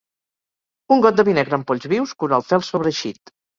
Un 0.95 1.03
got 1.07 1.19
de 1.19 1.27
vi 1.29 1.35
negre 1.39 1.59
amb 1.59 1.69
polls 1.73 1.87
vius 1.93 2.17
cura 2.25 2.39
el 2.43 2.49
fel 2.51 2.67
sobreeixit. 2.73 3.35